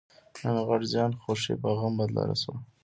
[0.41, 2.57] نن غټ زیان؛ خوښي په غم بدله شوه.